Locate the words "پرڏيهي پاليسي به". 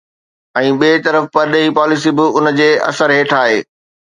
1.35-2.25